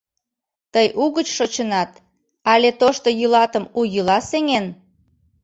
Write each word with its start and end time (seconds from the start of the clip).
Тый 0.73 0.87
угыч 1.03 1.27
шочынат, 1.37 1.91
але 2.51 2.69
тошто 2.79 3.09
йӱлатым 3.19 3.63
у 3.79 3.81
йӱла 3.93 4.19
сеҥен?.. 4.29 4.65